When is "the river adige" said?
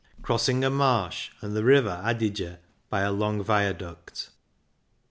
1.55-2.55